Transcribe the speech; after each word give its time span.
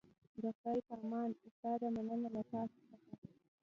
د 0.41 0.43
خدای 0.57 0.77
په 0.87 0.95
امان 1.03 1.29
استاده 1.47 1.87
مننه 1.95 2.29
له 2.35 2.41
تاسو 2.51 2.77
څخه 2.89 3.15